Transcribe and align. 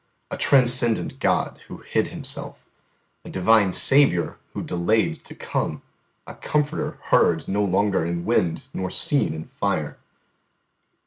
A 0.31 0.35
Transcendent 0.35 1.19
God 1.19 1.59
Who 1.67 1.77
hid 1.77 2.07
Himself, 2.07 2.65
a 3.23 3.29
Divine 3.29 3.71
Saviour 3.71 4.39
Who 4.53 4.63
delayed 4.63 5.23
to 5.25 5.35
come, 5.35 5.83
a 6.25 6.33
Comforter 6.33 6.97
heard 7.11 7.47
no 7.47 7.63
longer 7.63 8.03
in 8.03 8.25
wind 8.25 8.63
nor 8.73 8.89
seen 8.89 9.31
in 9.31 9.45
fire! 9.45 9.99